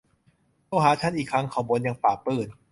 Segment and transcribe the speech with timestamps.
[0.65, 2.49] โทรหาฉันอีกครั้ง เขาบ่นอย่างปลาบปลื้ม